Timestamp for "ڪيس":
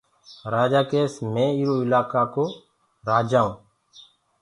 0.91-1.13